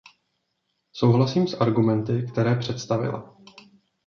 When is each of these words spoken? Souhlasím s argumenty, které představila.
Souhlasím 0.93 1.47
s 1.47 1.53
argumenty, 1.53 2.27
které 2.31 2.55
představila. 2.55 3.37